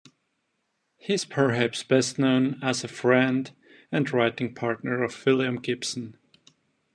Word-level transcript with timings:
He 0.97 1.13
is 1.13 1.25
perhaps 1.25 1.83
best 1.83 2.17
known 2.17 2.57
as 2.63 2.83
a 2.83 2.87
friend 2.87 3.51
and 3.91 4.11
writing 4.11 4.55
partner 4.55 5.03
of 5.03 5.23
William 5.27 5.57
Gibson. 5.57 6.17